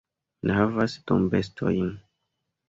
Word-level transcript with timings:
Mi 0.45 0.47
ne 0.51 0.55
havas 0.59 0.95
dombestojn. 1.11 1.93